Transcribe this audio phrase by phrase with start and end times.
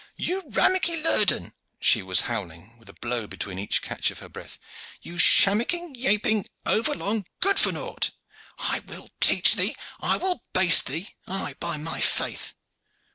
[0.17, 4.57] "You rammucky lurden," she was howling, with a blow between each catch of her breath,
[5.03, 8.09] "you shammocking, yaping, over long good for nought.
[8.57, 9.75] I will teach thee!
[9.99, 11.13] I will baste thee!
[11.27, 12.55] Aye, by my faith!"